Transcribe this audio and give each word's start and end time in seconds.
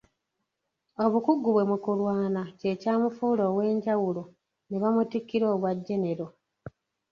Obukugu 1.03 1.47
bwe 1.53 1.63
mu 1.69 1.77
kulwana 1.83 2.41
kye 2.59 2.71
kyamufuula 2.81 3.43
ow'enjawulo 3.51 4.23
ne 4.67 4.77
bamutikkira 4.81 5.45
obwa 5.53 5.71
genero. 5.87 6.27